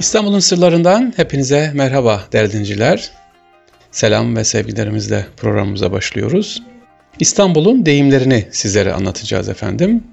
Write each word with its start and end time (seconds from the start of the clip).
İstanbul'un 0.00 0.38
sırlarından 0.38 1.12
hepinize 1.16 1.70
merhaba 1.74 2.24
değerli 2.32 2.52
dinleyiciler. 2.52 3.10
Selam 3.90 4.36
ve 4.36 4.44
sevgilerimizle 4.44 5.26
programımıza 5.36 5.92
başlıyoruz. 5.92 6.62
İstanbul'un 7.20 7.86
deyimlerini 7.86 8.48
sizlere 8.50 8.92
anlatacağız 8.92 9.48
efendim. 9.48 10.04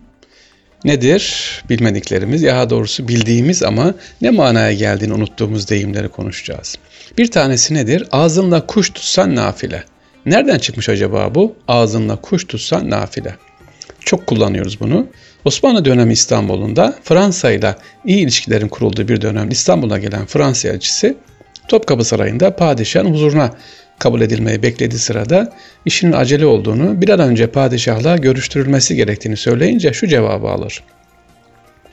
Nedir 0.85 1.63
bilmediklerimiz, 1.69 2.41
ya 2.41 2.69
doğrusu 2.69 3.07
bildiğimiz 3.07 3.63
ama 3.63 3.93
ne 4.21 4.29
manaya 4.29 4.73
geldiğini 4.73 5.13
unuttuğumuz 5.13 5.69
deyimleri 5.69 6.09
konuşacağız. 6.09 6.77
Bir 7.17 7.31
tanesi 7.31 7.73
nedir? 7.73 8.07
Ağzınla 8.11 8.65
kuş 8.65 8.89
tutsan 8.89 9.35
nafile. 9.35 9.83
Nereden 10.25 10.59
çıkmış 10.59 10.89
acaba 10.89 11.35
bu? 11.35 11.55
Ağzınla 11.67 12.15
kuş 12.15 12.45
tutsan 12.47 12.89
nafile. 12.89 13.35
Çok 13.99 14.27
kullanıyoruz 14.27 14.79
bunu. 14.79 15.07
Osmanlı 15.45 15.85
dönemi 15.85 16.13
İstanbul'unda 16.13 16.95
Fransa 17.03 17.51
ile 17.51 17.75
iyi 18.05 18.23
ilişkilerin 18.23 18.67
kurulduğu 18.67 19.07
bir 19.07 19.21
dönem 19.21 19.49
İstanbul'a 19.49 19.97
gelen 19.97 20.25
Fransa 20.25 20.69
elçisi 20.69 21.17
Topkapı 21.67 22.03
Sarayı'nda 22.03 22.55
padişahın 22.55 23.13
huzuruna 23.13 23.53
kabul 23.99 24.21
edilmeyi 24.21 24.63
beklediği 24.63 24.99
sırada 24.99 25.53
işinin 25.85 26.11
acele 26.11 26.45
olduğunu, 26.45 27.01
bir 27.01 27.09
an 27.09 27.19
önce 27.19 27.47
padişahla 27.47 28.17
görüştürülmesi 28.17 28.95
gerektiğini 28.95 29.37
söyleyince 29.37 29.93
şu 29.93 30.07
cevabı 30.07 30.47
alır. 30.47 30.83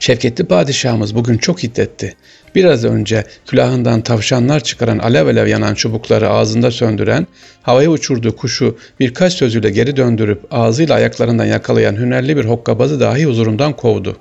Şevketli 0.01 0.45
padişahımız 0.45 1.15
bugün 1.15 1.39
çok 1.39 1.63
hiddetti. 1.63 2.15
Biraz 2.55 2.85
önce 2.85 3.25
külahından 3.47 4.01
tavşanlar 4.01 4.61
çıkaran 4.61 4.99
alev 4.99 5.27
alev 5.27 5.47
yanan 5.47 5.75
çubukları 5.75 6.31
ağzında 6.31 6.71
söndüren, 6.71 7.27
havaya 7.63 7.91
uçurduğu 7.91 8.37
kuşu 8.37 8.79
birkaç 9.01 9.33
sözüyle 9.33 9.71
geri 9.71 9.97
döndürüp 9.97 10.41
ağzıyla 10.51 10.95
ayaklarından 10.95 11.45
yakalayan 11.45 11.97
hünerli 11.97 12.37
bir 12.37 12.45
hokkabazı 12.45 13.01
dahi 13.01 13.27
huzurumdan 13.27 13.73
kovdu. 13.73 14.17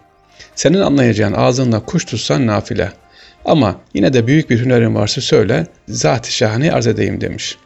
Senin 0.55 0.81
anlayacağın 0.81 1.33
ağzınla 1.33 1.85
kuş 1.85 2.05
tutsan 2.05 2.47
nafile. 2.47 2.91
Ama 3.45 3.81
yine 3.93 4.13
de 4.13 4.27
büyük 4.27 4.49
bir 4.49 4.65
hünerin 4.65 4.95
varsa 4.95 5.21
söyle, 5.21 5.67
zat-ı 5.87 6.31
şahane 6.31 6.71
arz 6.71 6.87
edeyim 6.87 7.21
demiş. 7.21 7.57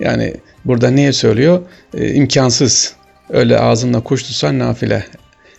Yani 0.00 0.34
burada 0.64 0.90
niye 0.90 1.12
söylüyor? 1.12 1.62
Ee, 1.94 2.14
imkansız. 2.14 2.94
Öyle 3.30 3.58
ağzınla 3.58 4.00
kuş 4.00 4.22
tutsan 4.22 4.58
nafile. 4.58 5.06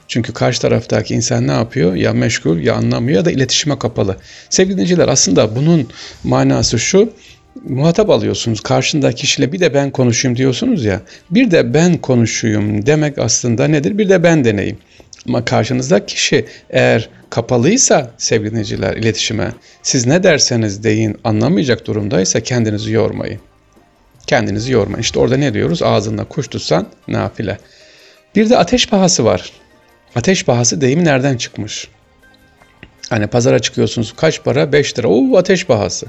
Çünkü 0.07 0.33
karşı 0.33 0.61
taraftaki 0.61 1.13
insan 1.13 1.47
ne 1.47 1.51
yapıyor? 1.51 1.95
Ya 1.95 2.13
meşgul 2.13 2.59
ya 2.59 2.75
anlamıyor 2.75 3.17
ya 3.17 3.25
da 3.25 3.31
iletişime 3.31 3.79
kapalı. 3.79 4.17
Sevgili 4.49 4.73
dinleyiciler 4.73 5.07
aslında 5.07 5.55
bunun 5.55 5.87
manası 6.23 6.79
şu. 6.79 7.09
Muhatap 7.69 8.09
alıyorsunuz 8.09 8.59
karşındaki 8.59 9.15
kişiyle 9.15 9.51
bir 9.51 9.59
de 9.59 9.73
ben 9.73 9.91
konuşayım 9.91 10.37
diyorsunuz 10.37 10.85
ya. 10.85 11.01
Bir 11.31 11.51
de 11.51 11.73
ben 11.73 11.97
konuşuyum 11.97 12.85
demek 12.85 13.17
aslında 13.17 13.67
nedir? 13.67 13.97
Bir 13.97 14.09
de 14.09 14.23
ben 14.23 14.45
deneyim. 14.45 14.77
Ama 15.27 15.45
karşınızdaki 15.45 16.15
kişi 16.15 16.45
eğer 16.69 17.09
kapalıysa 17.29 18.11
sevgili 18.17 18.51
dinleyiciler 18.51 18.97
iletişime 18.97 19.51
siz 19.83 20.05
ne 20.05 20.23
derseniz 20.23 20.83
deyin 20.83 21.17
anlamayacak 21.23 21.87
durumdaysa 21.87 22.39
kendinizi 22.39 22.91
yormayın. 22.91 23.39
Kendinizi 24.27 24.71
yormayın. 24.71 25.01
İşte 25.01 25.19
orada 25.19 25.37
ne 25.37 25.53
diyoruz? 25.53 25.83
Ağzında 25.83 26.23
kuş 26.23 26.47
tutsan 26.47 26.87
nafile. 27.07 27.57
Bir 28.35 28.49
de 28.49 28.57
ateş 28.57 28.87
pahası 28.89 29.25
var. 29.25 29.51
Ateş 30.17 30.45
pahası 30.45 30.81
deyimi 30.81 31.05
nereden 31.05 31.37
çıkmış? 31.37 31.87
Hani 33.09 33.27
pazara 33.27 33.59
çıkıyorsunuz 33.59 34.13
kaç 34.17 34.43
para? 34.43 34.71
5 34.71 34.99
lira. 34.99 35.07
Oo 35.07 35.37
ateş 35.37 35.65
pahası. 35.65 36.05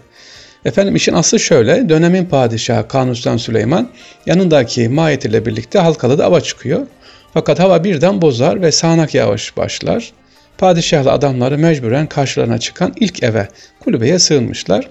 Efendim 0.65 0.97
işin 0.97 1.12
aslı 1.12 1.41
şöyle. 1.41 1.89
Dönemin 1.89 2.25
padişahı 2.25 2.89
Kanuni 2.89 3.39
Süleyman 3.39 3.89
yanındaki 4.27 4.89
mahiyet 4.89 5.25
ile 5.25 5.47
birlikte 5.47 5.78
Halkalı'da 5.78 6.25
ava 6.25 6.41
çıkıyor. 6.41 6.87
Fakat 7.34 7.59
hava 7.59 7.84
birden 7.84 8.23
bozar 8.23 8.62
ve 8.62 8.73
sağanak 8.73 9.15
yağış 9.15 9.56
başlar. 9.56 10.12
Padişahlı 10.59 11.12
adamları 11.12 11.59
mecburen 11.59 12.06
karşılarına 12.06 12.59
çıkan 12.59 12.93
ilk 13.00 13.22
eve, 13.22 13.48
kulübeye 13.81 14.19
sığınmışlar. 14.19 14.89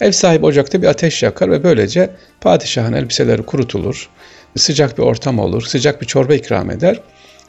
Ev 0.00 0.12
sahibi 0.12 0.46
ocakta 0.46 0.82
bir 0.82 0.86
ateş 0.86 1.22
yakar 1.22 1.50
ve 1.50 1.64
böylece 1.64 2.10
padişahın 2.40 2.92
elbiseleri 2.92 3.42
kurutulur. 3.42 4.08
Sıcak 4.56 4.98
bir 4.98 5.02
ortam 5.02 5.38
olur, 5.38 5.62
sıcak 5.62 6.00
bir 6.00 6.06
çorba 6.06 6.34
ikram 6.34 6.70
eder. 6.70 7.00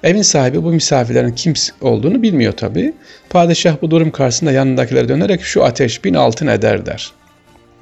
Evin 0.03 0.21
sahibi 0.21 0.63
bu 0.63 0.71
misafirlerin 0.71 1.31
kim 1.31 1.53
olduğunu 1.81 2.21
bilmiyor 2.21 2.53
tabi. 2.53 2.93
Padişah 3.29 3.81
bu 3.81 3.91
durum 3.91 4.11
karşısında 4.11 4.51
yanındakilere 4.51 5.09
dönerek 5.09 5.41
şu 5.41 5.63
ateş 5.63 6.03
bin 6.03 6.13
altın 6.13 6.47
eder 6.47 6.85
der. 6.85 7.11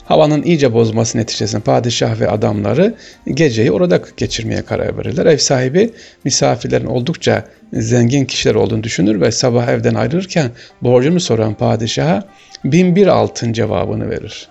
Havanın 0.05 0.43
iyice 0.43 0.73
bozması 0.73 1.17
neticesinde 1.17 1.61
padişah 1.61 2.19
ve 2.19 2.29
adamları 2.29 2.95
geceyi 3.27 3.71
orada 3.71 4.01
geçirmeye 4.17 4.61
karar 4.61 4.97
verirler. 4.97 5.25
Ev 5.25 5.37
sahibi 5.37 5.89
misafirlerin 6.23 6.85
oldukça 6.85 7.45
zengin 7.73 8.25
kişiler 8.25 8.55
olduğunu 8.55 8.83
düşünür 8.83 9.21
ve 9.21 9.31
sabah 9.31 9.67
evden 9.67 9.95
ayrılırken 9.95 10.51
borcunu 10.81 11.19
soran 11.19 11.53
padişaha 11.53 12.23
bin 12.63 12.95
bir 12.95 13.07
altın 13.07 13.53
cevabını 13.53 14.09
verir. 14.09 14.47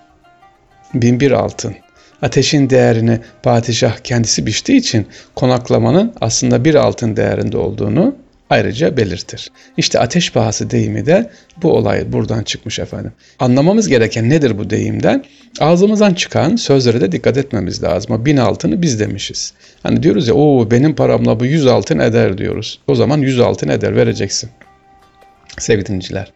Bin 0.94 1.20
bir 1.20 1.30
altın. 1.30 1.74
Ateşin 2.22 2.70
değerini 2.70 3.20
padişah 3.42 3.98
kendisi 3.98 4.46
biçtiği 4.46 4.78
için 4.78 5.06
konaklamanın 5.34 6.12
aslında 6.20 6.64
bir 6.64 6.74
altın 6.74 7.16
değerinde 7.16 7.58
olduğunu 7.58 8.16
ayrıca 8.50 8.96
belirtir. 8.96 9.50
İşte 9.76 9.98
ateş 9.98 10.32
pahası 10.32 10.70
deyimi 10.70 11.06
de 11.06 11.30
bu 11.62 11.72
olay 11.72 12.12
buradan 12.12 12.42
çıkmış 12.42 12.78
efendim. 12.78 13.12
Anlamamız 13.38 13.88
gereken 13.88 14.30
nedir 14.30 14.58
bu 14.58 14.70
deyimden? 14.70 15.24
Ağzımızdan 15.60 16.14
çıkan 16.14 16.56
sözlere 16.56 17.00
de 17.00 17.12
dikkat 17.12 17.36
etmemiz 17.36 17.82
lazım. 17.82 18.24
Bin 18.24 18.36
altını 18.36 18.82
biz 18.82 19.00
demişiz. 19.00 19.52
Hani 19.82 20.02
diyoruz 20.02 20.28
ya 20.28 20.34
o 20.34 20.70
benim 20.70 20.94
paramla 20.94 21.40
bu 21.40 21.44
yüz 21.44 21.66
altın 21.66 21.98
eder 21.98 22.38
diyoruz. 22.38 22.80
O 22.86 22.94
zaman 22.94 23.18
yüz 23.18 23.40
altın 23.40 23.68
eder 23.68 23.96
vereceksin. 23.96 24.50
Sevgili 25.58 25.86
dinleyiciler. 25.86 26.32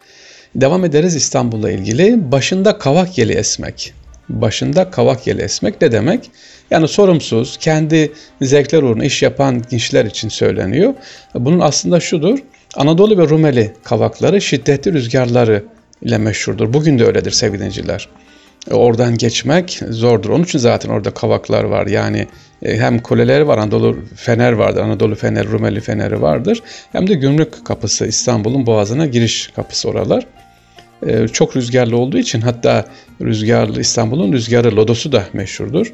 Devam 0.54 0.84
ederiz 0.84 1.14
İstanbul'la 1.14 1.70
ilgili. 1.70 2.32
Başında 2.32 2.78
kavak 2.78 3.18
yeli 3.18 3.32
esmek 3.32 3.94
başında 4.40 4.90
kavak 4.90 5.26
yeli 5.26 5.42
esmek 5.42 5.80
ne 5.82 5.92
demek? 5.92 6.30
Yani 6.70 6.88
sorumsuz, 6.88 7.56
kendi 7.56 8.12
zevkler 8.42 8.82
uğruna 8.82 9.04
iş 9.04 9.22
yapan 9.22 9.60
kişiler 9.60 10.04
için 10.04 10.28
söyleniyor. 10.28 10.94
Bunun 11.34 11.60
aslında 11.60 12.00
şudur. 12.00 12.38
Anadolu 12.76 13.18
ve 13.18 13.28
Rumeli 13.28 13.72
kavakları 13.84 14.40
şiddetli 14.40 14.92
rüzgarları 14.92 15.64
ile 16.02 16.18
meşhurdur. 16.18 16.72
Bugün 16.72 16.98
de 16.98 17.06
öyledir 17.06 17.30
sevgili 17.30 17.58
dinleyiciler. 17.58 18.08
E, 18.70 18.74
oradan 18.74 19.18
geçmek 19.18 19.80
zordur. 19.88 20.30
Onun 20.30 20.44
için 20.44 20.58
zaten 20.58 20.90
orada 20.90 21.10
kavaklar 21.10 21.64
var. 21.64 21.86
Yani 21.86 22.26
e, 22.62 22.76
hem 22.78 22.98
kuleleri 22.98 23.48
var, 23.48 23.58
Anadolu 23.58 23.98
Fener 24.16 24.52
vardır, 24.52 24.80
Anadolu 24.80 25.14
Fener, 25.14 25.46
Rumeli 25.46 25.80
Feneri 25.80 26.22
vardır. 26.22 26.62
Hem 26.92 27.08
de 27.08 27.14
gümrük 27.14 27.66
kapısı, 27.66 28.06
İstanbul'un 28.06 28.66
boğazına 28.66 29.06
giriş 29.06 29.50
kapısı 29.56 29.88
oralar. 29.88 30.26
Ee, 31.06 31.28
çok 31.28 31.56
rüzgarlı 31.56 31.96
olduğu 31.96 32.18
için 32.18 32.40
hatta 32.40 32.84
rüzgarlı 33.20 33.80
İstanbul'un 33.80 34.32
rüzgarı 34.32 34.76
lodosu 34.76 35.12
da 35.12 35.24
meşhurdur. 35.32 35.92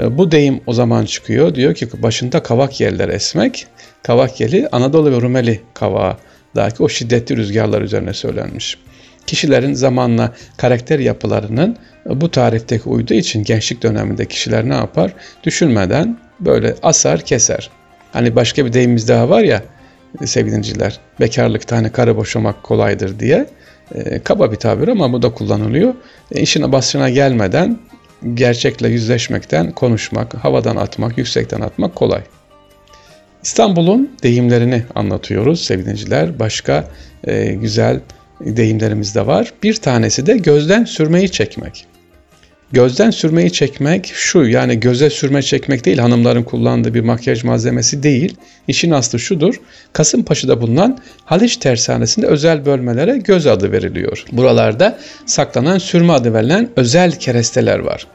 Ee, 0.00 0.18
bu 0.18 0.30
deyim 0.30 0.60
o 0.66 0.72
zaman 0.72 1.04
çıkıyor. 1.04 1.54
Diyor 1.54 1.74
ki 1.74 1.88
başında 2.02 2.42
kavak 2.42 2.80
yerler 2.80 3.08
esmek. 3.08 3.66
Kavak 4.02 4.40
yeli 4.40 4.68
Anadolu 4.72 5.12
ve 5.12 5.20
Rumeli 5.20 5.60
kavağındaki 5.74 6.82
o 6.82 6.88
şiddetli 6.88 7.36
rüzgarlar 7.36 7.82
üzerine 7.82 8.12
söylenmiş. 8.12 8.78
Kişilerin 9.26 9.74
zamanla 9.74 10.32
karakter 10.56 10.98
yapılarının 10.98 11.76
bu 12.06 12.30
tarifteki 12.30 12.88
uyduğu 12.88 13.14
için 13.14 13.44
gençlik 13.44 13.82
döneminde 13.82 14.24
kişiler 14.24 14.68
ne 14.68 14.74
yapar? 14.74 15.12
Düşünmeden 15.44 16.18
böyle 16.40 16.74
asar 16.82 17.20
keser. 17.20 17.70
Hani 18.12 18.36
başka 18.36 18.66
bir 18.66 18.72
deyimimiz 18.72 19.08
daha 19.08 19.28
var 19.28 19.42
ya 19.42 19.62
sevgili 20.24 20.78
bekarlıkta 21.20 21.76
hani 21.76 21.92
karı 21.92 22.16
boşamak 22.16 22.62
kolaydır 22.62 23.18
diye. 23.18 23.46
E, 23.94 24.18
kaba 24.18 24.52
bir 24.52 24.56
tabir 24.56 24.88
ama 24.88 25.12
bu 25.12 25.22
da 25.22 25.34
kullanılıyor. 25.34 25.94
E, 26.32 26.40
işine 26.40 26.72
başına 26.72 27.10
gelmeden 27.10 27.78
gerçekle 28.34 28.88
yüzleşmekten 28.88 29.72
konuşmak, 29.72 30.34
havadan 30.34 30.76
atmak, 30.76 31.18
yüksekten 31.18 31.60
atmak 31.60 31.94
kolay. 31.94 32.22
İstanbul'un 33.42 34.10
deyimlerini 34.22 34.82
anlatıyoruz 34.94 35.64
sevgiliciler. 35.64 36.38
Başka 36.38 36.88
e, 37.24 37.52
güzel 37.52 38.00
deyimlerimiz 38.40 39.14
de 39.14 39.26
var. 39.26 39.52
Bir 39.62 39.74
tanesi 39.74 40.26
de 40.26 40.36
gözden 40.36 40.84
sürmeyi 40.84 41.30
çekmek. 41.30 41.86
Gözden 42.72 43.10
sürmeyi 43.10 43.52
çekmek 43.52 44.12
şu 44.14 44.44
yani 44.44 44.80
göze 44.80 45.10
sürme 45.10 45.42
çekmek 45.42 45.84
değil 45.84 45.98
hanımların 45.98 46.42
kullandığı 46.42 46.94
bir 46.94 47.00
makyaj 47.00 47.44
malzemesi 47.44 48.02
değil. 48.02 48.36
İşin 48.68 48.90
aslı 48.90 49.18
şudur. 49.18 49.60
Kasımpaşa'da 49.92 50.60
bulunan 50.60 50.98
Haliç 51.24 51.56
Tersanesi'nde 51.56 52.26
özel 52.26 52.66
bölmelere 52.66 53.18
göz 53.18 53.46
adı 53.46 53.72
veriliyor. 53.72 54.24
Buralarda 54.32 54.98
saklanan 55.26 55.78
sürme 55.78 56.12
adı 56.12 56.34
verilen 56.34 56.68
özel 56.76 57.18
keresteler 57.18 57.78
var. 57.78 58.06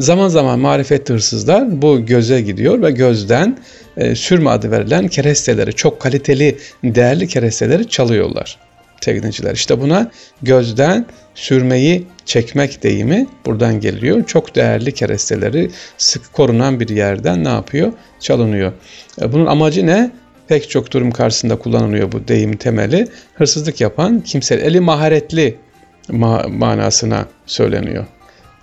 Zaman 0.00 0.28
zaman 0.28 0.58
marifetli 0.58 1.14
hırsızlar 1.14 1.82
bu 1.82 2.06
göze 2.06 2.40
gidiyor 2.40 2.82
ve 2.82 2.90
gözden 2.90 3.58
e, 3.96 4.14
sürme 4.14 4.50
adı 4.50 4.70
verilen 4.70 5.08
keresteleri, 5.08 5.72
çok 5.72 6.00
kaliteli, 6.00 6.58
değerli 6.84 7.28
keresteleri 7.28 7.88
çalıyorlar 7.88 8.69
sevgili 9.00 9.52
İşte 9.52 9.80
buna 9.80 10.10
gözden 10.42 11.06
sürmeyi 11.34 12.06
çekmek 12.24 12.82
deyimi 12.82 13.26
buradan 13.46 13.80
geliyor. 13.80 14.26
Çok 14.26 14.54
değerli 14.54 14.92
keresteleri 14.92 15.70
sık 15.98 16.32
korunan 16.32 16.80
bir 16.80 16.88
yerden 16.88 17.44
ne 17.44 17.48
yapıyor? 17.48 17.92
Çalınıyor. 18.20 18.72
E, 19.20 19.32
bunun 19.32 19.46
amacı 19.46 19.86
ne? 19.86 20.10
Pek 20.48 20.70
çok 20.70 20.92
durum 20.92 21.10
karşısında 21.10 21.56
kullanılıyor 21.56 22.12
bu 22.12 22.28
deyim 22.28 22.56
temeli. 22.56 23.08
Hırsızlık 23.34 23.80
yapan 23.80 24.20
kimse 24.20 24.54
eli 24.54 24.80
maharetli 24.80 25.58
ma- 26.08 26.48
manasına 26.48 27.26
söyleniyor 27.46 28.06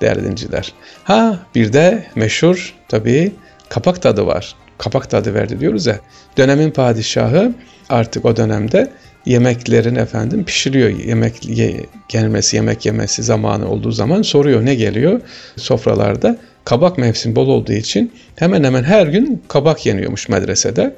değerli 0.01 0.23
dinciler. 0.23 0.73
Ha 1.03 1.39
bir 1.55 1.73
de 1.73 2.05
meşhur 2.15 2.75
tabii 2.87 3.31
kapak 3.69 4.01
tadı 4.01 4.25
var. 4.25 4.55
Kapak 4.77 5.09
tadı 5.09 5.33
verdi 5.33 5.59
diyoruz 5.59 5.85
ya. 5.85 5.99
Dönemin 6.37 6.71
padişahı 6.71 7.53
artık 7.89 8.25
o 8.25 8.35
dönemde 8.35 8.91
yemeklerin 9.25 9.95
efendim 9.95 10.43
pişiriyor. 10.43 10.89
Yemek 10.89 11.45
ye, 11.57 11.85
gelmesi, 12.09 12.55
yemek 12.55 12.85
yemesi 12.85 13.23
zamanı 13.23 13.69
olduğu 13.69 13.91
zaman 13.91 14.21
soruyor 14.21 14.65
ne 14.65 14.75
geliyor 14.75 15.21
sofralarda. 15.55 16.37
Kabak 16.65 16.97
mevsim 16.97 17.35
bol 17.35 17.47
olduğu 17.47 17.73
için 17.73 18.11
hemen 18.35 18.63
hemen 18.63 18.83
her 18.83 19.07
gün 19.07 19.43
kabak 19.47 19.85
yeniyormuş 19.85 20.29
medresede. 20.29 20.95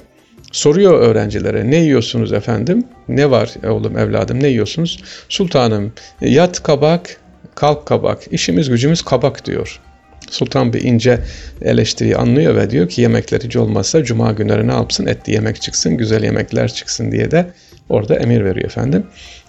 Soruyor 0.51 0.99
öğrencilere 0.99 1.71
ne 1.71 1.75
yiyorsunuz 1.75 2.33
efendim? 2.33 2.83
Ne 3.07 3.31
var 3.31 3.49
oğlum 3.67 3.97
evladım 3.97 4.43
ne 4.43 4.47
yiyorsunuz? 4.47 5.03
Sultanım 5.29 5.93
yat 6.21 6.63
kabak, 6.63 7.17
kalk 7.55 7.85
kabak. 7.85 8.19
İşimiz 8.31 8.69
gücümüz 8.69 9.01
kabak 9.01 9.45
diyor. 9.45 9.79
Sultan 10.29 10.73
bir 10.73 10.81
ince 10.83 11.19
eleştiriyi 11.61 12.17
anlıyor 12.17 12.55
ve 12.55 12.69
diyor 12.69 12.89
ki 12.89 13.01
yemekler 13.01 13.39
hiç 13.41 13.55
olmazsa 13.55 14.03
cuma 14.03 14.31
günleri 14.31 14.67
ne 14.67 14.73
yapsın 14.73 15.05
etli 15.05 15.33
yemek 15.33 15.61
çıksın, 15.61 15.97
güzel 15.97 16.23
yemekler 16.23 16.73
çıksın 16.73 17.11
diye 17.11 17.31
de 17.31 17.45
orada 17.89 18.15
emir 18.15 18.45
veriyor 18.45 18.65
efendim. 18.65 19.05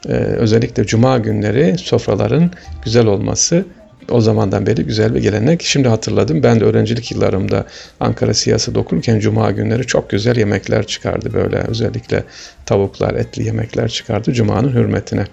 Ee, 0.09 0.13
özellikle 0.13 0.87
cuma 0.87 1.19
günleri 1.19 1.79
sofraların 1.79 2.51
güzel 2.85 3.07
olması 3.07 3.65
o 4.11 4.21
zamandan 4.21 4.67
beri 4.67 4.85
güzel 4.85 5.15
bir 5.15 5.23
gelenek. 5.23 5.63
Şimdi 5.63 5.89
hatırladım. 5.89 6.43
Ben 6.43 6.61
de 6.61 6.65
öğrencilik 6.65 7.13
yıllarımda 7.13 7.67
Ankara 8.01 8.35
siyasi 8.35 8.79
okurken 8.79 9.19
cuma 9.19 9.51
günleri 9.51 9.87
çok 9.87 10.11
güzel 10.11 10.37
yemekler 10.37 10.87
çıkardı 10.87 11.33
böyle. 11.33 11.57
Özellikle 11.57 12.25
tavuklar, 12.67 13.15
etli 13.15 13.45
yemekler 13.45 13.89
çıkardı 13.89 14.33
cumanın 14.33 14.73
hürmetine. 14.73 15.25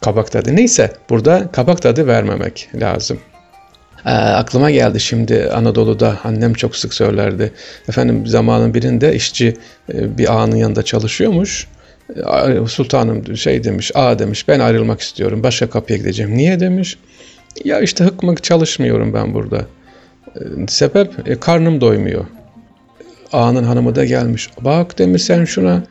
Kabak 0.00 0.32
tadı. 0.32 0.56
Neyse 0.56 0.92
burada 1.10 1.48
kabak 1.52 1.82
tadı 1.82 2.06
vermemek 2.06 2.68
lazım. 2.74 3.18
E, 4.06 4.10
aklıma 4.10 4.70
geldi 4.70 5.00
şimdi 5.00 5.50
Anadolu'da 5.50 6.18
annem 6.24 6.54
çok 6.54 6.76
sık 6.76 6.94
söylerdi. 6.94 7.52
Efendim 7.88 8.26
zamanın 8.26 8.74
birinde 8.74 9.14
işçi 9.14 9.56
e, 9.94 10.18
bir 10.18 10.34
ağanın 10.34 10.56
yanında 10.56 10.82
çalışıyormuş. 10.82 11.68
Sultanım 12.66 13.36
şey 13.36 13.64
demiş, 13.64 13.90
ağa 13.94 14.18
demiş 14.18 14.48
ben 14.48 14.60
ayrılmak 14.60 15.00
istiyorum 15.00 15.42
başka 15.42 15.70
kapıya 15.70 15.98
gideceğim. 15.98 16.36
Niye 16.36 16.60
demiş. 16.60 16.98
Ya 17.64 17.80
işte 17.80 18.04
hıkmık 18.04 18.42
çalışmıyorum 18.42 19.14
ben 19.14 19.34
burada. 19.34 19.66
E, 20.36 20.40
sebep 20.68 21.28
e, 21.28 21.40
karnım 21.40 21.80
doymuyor. 21.80 22.24
Ağanın 23.32 23.64
hanımı 23.64 23.94
da 23.94 24.04
gelmiş. 24.04 24.50
Bak 24.60 24.98
demiş 24.98 25.22
sen 25.22 25.44
şuna. 25.44 25.82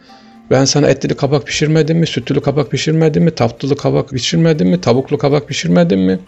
Ben 0.52 0.66
sana 0.66 0.88
etli 0.88 1.16
kabak 1.16 1.48
pişirmedim 1.48 1.98
mi? 1.98 2.08
Sütlü 2.08 2.42
kabak 2.42 2.72
pişirmedim 2.72 3.24
mi? 3.24 3.36
Tatlılı 3.36 3.78
kabak 3.78 4.10
pişirmedim 4.10 4.70
mi? 4.70 4.82
Tavuklu 4.82 5.18
kabak 5.18 5.48
pişirmedim 5.48 6.00
mi? 6.00 6.20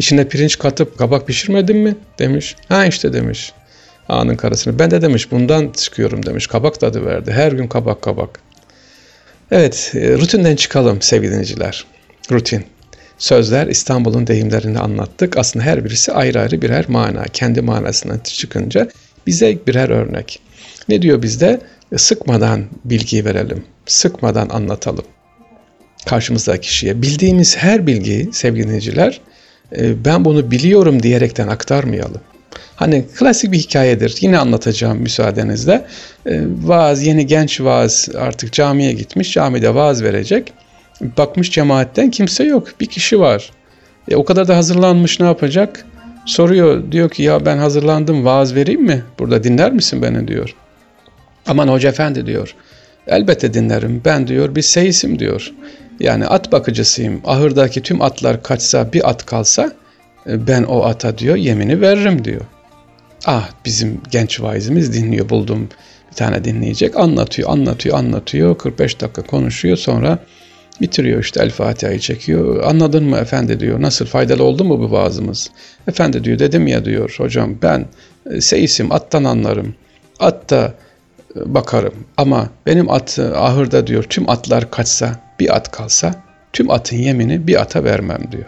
İçine 0.00 0.28
pirinç 0.28 0.58
katıp 0.58 0.98
kabak 0.98 1.26
pişirmedim 1.26 1.78
mi? 1.78 1.96
Demiş. 2.18 2.56
Ha 2.68 2.86
işte 2.86 3.12
demiş. 3.12 3.52
Ağanın 4.08 4.34
karısını. 4.34 4.78
Ben 4.78 4.90
de 4.90 5.02
demiş 5.02 5.30
bundan 5.30 5.72
çıkıyorum 5.76 6.26
demiş. 6.26 6.46
Kabak 6.46 6.80
tadı 6.80 7.06
verdi. 7.06 7.32
Her 7.32 7.52
gün 7.52 7.68
kabak 7.68 8.02
kabak. 8.02 8.40
Evet 9.50 9.92
e, 9.94 10.12
rutinden 10.12 10.56
çıkalım 10.56 11.02
sevgili 11.02 11.30
dinleyiciler. 11.30 11.84
Rutin. 12.32 12.64
Sözler 13.18 13.66
İstanbul'un 13.66 14.26
deyimlerini 14.26 14.78
anlattık. 14.78 15.36
Aslında 15.36 15.64
her 15.64 15.84
birisi 15.84 16.12
ayrı 16.12 16.40
ayrı 16.40 16.62
birer 16.62 16.84
mana. 16.88 17.24
Kendi 17.24 17.60
manasından 17.60 18.18
çıkınca 18.18 18.88
bize 19.26 19.58
birer 19.66 19.88
örnek. 19.88 20.40
Ne 20.88 21.02
diyor 21.02 21.22
bizde? 21.22 21.60
E, 21.92 21.98
sıkmadan 21.98 22.64
bilgi 22.84 23.24
verelim. 23.24 23.64
Sıkmadan 23.86 24.48
anlatalım. 24.48 25.04
Karşımızdaki 26.06 26.60
kişiye. 26.60 27.02
Bildiğimiz 27.02 27.56
her 27.56 27.86
bilgiyi 27.86 28.32
sevgili 28.32 28.64
dinleyiciler 28.64 29.20
ben 29.78 30.24
bunu 30.24 30.50
biliyorum 30.50 31.02
diyerekten 31.02 31.48
aktarmayalım. 31.48 32.20
Hani 32.76 33.04
klasik 33.18 33.52
bir 33.52 33.58
hikayedir. 33.58 34.16
Yine 34.20 34.38
anlatacağım 34.38 34.98
müsaadenizle. 34.98 35.86
E, 36.26 36.40
vaaz, 36.62 37.06
yeni 37.06 37.26
genç 37.26 37.60
vaaz 37.60 38.08
artık 38.18 38.52
camiye 38.52 38.92
gitmiş. 38.92 39.32
Camide 39.32 39.74
vaaz 39.74 40.02
verecek. 40.02 40.52
Bakmış 41.00 41.50
cemaatten 41.50 42.10
kimse 42.10 42.44
yok. 42.44 42.68
Bir 42.80 42.86
kişi 42.86 43.20
var. 43.20 43.50
E, 44.10 44.16
o 44.16 44.24
kadar 44.24 44.48
da 44.48 44.56
hazırlanmış 44.56 45.20
ne 45.20 45.26
yapacak? 45.26 45.86
Soruyor 46.26 46.92
diyor 46.92 47.10
ki 47.10 47.22
ya 47.22 47.46
ben 47.46 47.58
hazırlandım 47.58 48.24
vaaz 48.24 48.54
vereyim 48.54 48.82
mi? 48.82 49.02
Burada 49.18 49.44
dinler 49.44 49.72
misin 49.72 50.02
beni 50.02 50.28
diyor. 50.28 50.54
Aman 51.46 51.68
hoca 51.68 51.88
efendi 51.88 52.26
diyor. 52.26 52.54
Elbette 53.06 53.54
dinlerim. 53.54 54.02
Ben 54.04 54.26
diyor 54.26 54.54
bir 54.54 54.62
seyisim 54.62 55.18
diyor. 55.18 55.52
Yani 56.00 56.26
at 56.26 56.52
bakıcısıyım. 56.52 57.20
Ahırdaki 57.24 57.82
tüm 57.82 58.02
atlar 58.02 58.42
kaçsa 58.42 58.92
bir 58.92 59.10
at 59.10 59.26
kalsa 59.26 59.72
e, 60.26 60.46
ben 60.46 60.62
o 60.62 60.84
ata 60.84 61.18
diyor 61.18 61.36
yemini 61.36 61.80
veririm 61.80 62.24
diyor. 62.24 62.40
Ah 63.26 63.50
bizim 63.64 64.00
genç 64.10 64.40
vaizimiz 64.40 64.92
dinliyor 64.92 65.28
buldum 65.28 65.68
bir 66.10 66.16
tane 66.16 66.44
dinleyecek 66.44 66.96
anlatıyor 66.96 67.50
anlatıyor 67.50 67.98
anlatıyor 67.98 68.58
45 68.58 69.00
dakika 69.00 69.22
konuşuyor 69.22 69.76
sonra 69.76 70.18
bitiriyor 70.80 71.20
işte 71.20 71.42
El 71.42 71.50
Fatiha'yı 71.50 71.98
çekiyor. 71.98 72.64
Anladın 72.64 73.04
mı 73.04 73.16
efendi 73.16 73.60
diyor 73.60 73.82
nasıl 73.82 74.06
faydalı 74.06 74.44
oldu 74.44 74.64
mu 74.64 74.80
bu 74.80 74.90
vaazımız? 74.90 75.50
Efendi 75.88 76.24
diyor 76.24 76.38
dedim 76.38 76.66
ya 76.66 76.84
diyor 76.84 77.14
hocam 77.18 77.58
ben 77.62 77.86
e, 78.30 78.40
seyisim 78.40 78.92
attan 78.92 79.24
anlarım. 79.24 79.74
Atta 80.20 80.74
e, 81.36 81.54
bakarım 81.54 81.94
ama 82.16 82.48
benim 82.66 82.90
at 82.90 83.18
ahırda 83.18 83.86
diyor 83.86 84.02
tüm 84.02 84.30
atlar 84.30 84.70
kaçsa 84.70 85.29
bir 85.40 85.56
at 85.56 85.70
kalsa 85.70 86.14
tüm 86.52 86.70
atın 86.70 86.96
yemini 86.96 87.46
bir 87.46 87.60
ata 87.60 87.84
vermem 87.84 88.22
diyor. 88.32 88.44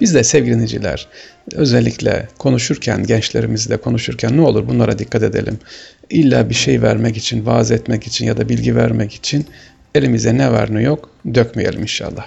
Biz 0.00 0.14
de 0.14 0.24
sevgili 0.24 0.54
dinleyiciler 0.54 1.06
özellikle 1.52 2.28
konuşurken 2.38 3.04
gençlerimizle 3.06 3.76
konuşurken 3.76 4.36
ne 4.36 4.40
olur 4.40 4.68
bunlara 4.68 4.98
dikkat 4.98 5.22
edelim. 5.22 5.58
İlla 6.10 6.48
bir 6.48 6.54
şey 6.54 6.82
vermek 6.82 7.16
için, 7.16 7.46
vaaz 7.46 7.70
etmek 7.70 8.06
için 8.06 8.26
ya 8.26 8.36
da 8.36 8.48
bilgi 8.48 8.76
vermek 8.76 9.14
için 9.14 9.46
elimize 9.94 10.38
ne 10.38 10.52
var 10.52 10.74
ne 10.74 10.82
yok 10.82 11.10
dökmeyelim 11.34 11.82
inşallah. 11.82 12.26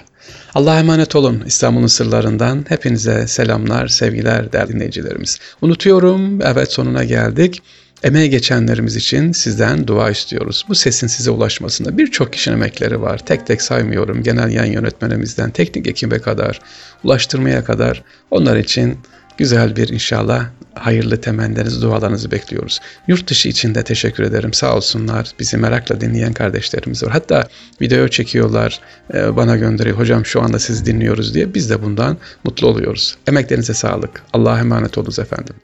Allah'a 0.54 0.78
emanet 0.78 1.16
olun 1.16 1.42
İstanbul'un 1.46 1.86
sırlarından. 1.86 2.64
Hepinize 2.68 3.26
selamlar, 3.26 3.88
sevgiler 3.88 4.52
değerli 4.52 4.72
dinleyicilerimiz. 4.72 5.38
Unutuyorum, 5.62 6.42
evet 6.42 6.72
sonuna 6.72 7.04
geldik. 7.04 7.62
Emeği 8.02 8.30
geçenlerimiz 8.30 8.96
için 8.96 9.32
sizden 9.32 9.86
dua 9.86 10.10
istiyoruz. 10.10 10.64
Bu 10.68 10.74
sesin 10.74 11.06
size 11.06 11.30
ulaşmasında 11.30 11.98
birçok 11.98 12.32
kişinin 12.32 12.56
emekleri 12.56 13.02
var. 13.02 13.18
Tek 13.18 13.46
tek 13.46 13.62
saymıyorum. 13.62 14.22
Genel 14.22 14.50
yayın 14.50 14.72
yönetmenimizden 14.72 15.50
teknik 15.50 15.86
ekibe 15.86 16.18
kadar, 16.18 16.60
ulaştırmaya 17.04 17.64
kadar 17.64 18.02
onlar 18.30 18.56
için 18.56 18.98
güzel 19.36 19.76
bir 19.76 19.88
inşallah 19.88 20.46
hayırlı 20.74 21.20
temennilerinizi, 21.20 21.82
dualarınızı 21.82 22.30
bekliyoruz. 22.30 22.80
Yurt 23.08 23.30
dışı 23.30 23.48
için 23.48 23.74
de 23.74 23.82
teşekkür 23.82 24.24
ederim. 24.24 24.52
Sağ 24.52 24.76
olsunlar. 24.76 25.30
Bizi 25.40 25.56
merakla 25.56 26.00
dinleyen 26.00 26.32
kardeşlerimiz 26.32 27.02
var. 27.02 27.10
Hatta 27.12 27.48
video 27.80 28.08
çekiyorlar, 28.08 28.80
e, 29.14 29.36
bana 29.36 29.56
gönderiyor. 29.56 29.98
Hocam 29.98 30.26
şu 30.26 30.42
anda 30.42 30.58
sizi 30.58 30.86
dinliyoruz 30.86 31.34
diye. 31.34 31.54
Biz 31.54 31.70
de 31.70 31.82
bundan 31.82 32.16
mutlu 32.44 32.68
oluyoruz. 32.68 33.16
Emeklerinize 33.26 33.74
sağlık. 33.74 34.22
Allah'a 34.32 34.58
emanet 34.58 34.98
olunuz 34.98 35.18
efendim. 35.18 35.54